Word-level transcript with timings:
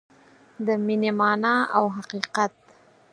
د 0.65 0.67
مینې 0.85 1.11
مانا 1.19 1.55
او 1.77 1.83
حقیقت 1.95 2.53